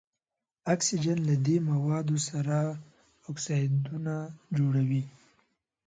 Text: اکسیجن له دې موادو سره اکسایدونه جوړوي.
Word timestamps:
اکسیجن 0.73 1.17
له 1.29 1.35
دې 1.45 1.57
موادو 1.69 2.17
سره 2.29 2.57
اکسایدونه 3.29 4.13
جوړوي. 4.57 5.03